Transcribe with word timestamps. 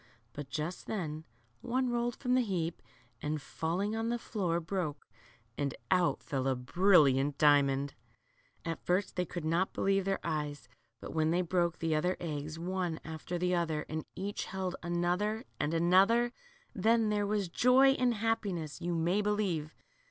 But 0.33 0.49
just 0.49 0.87
then 0.87 1.25
one 1.61 1.91
rolled 1.91 2.15
from 2.15 2.33
the 2.33 2.41
heap 2.41 2.81
and, 3.21 3.39
falling 3.39 3.95
on 3.95 4.09
the 4.09 4.17
floor, 4.17 4.59
broke, 4.59 5.07
and 5.59 5.75
out 5.91 6.23
fell 6.23 6.47
a 6.47 6.55
brilliant 6.55 7.37
diamond! 7.37 7.93
At 8.65 8.83
first 8.83 9.15
they 9.15 9.25
could 9.27 9.45
not 9.45 9.73
believe 9.73 10.05
their 10.05 10.17
eyes, 10.23 10.67
but 11.01 11.13
when 11.13 11.29
they 11.29 11.43
broke 11.43 11.77
the 11.77 11.93
other 11.93 12.17
eggs, 12.19 12.57
one 12.57 12.99
after 13.05 13.37
the 13.37 13.53
other, 13.53 13.85
and 13.87 14.03
each 14.15 14.45
held 14.45 14.75
another 14.81 15.43
and 15.59 15.71
another, 15.71 16.33
then 16.73 17.09
there 17.09 17.27
was 17.27 17.47
joy 17.47 17.89
and 17.89 18.15
happiness, 18.15 18.81
you 18.81 18.95
may 18.95 19.21
belie 19.21 19.35
v 19.35 19.61
e. 19.65 19.69